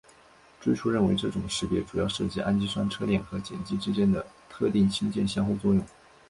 [0.59, 5.85] 最初认为这种识别主要涉及氨基酸侧链和碱基之间的特定氢键相互作用。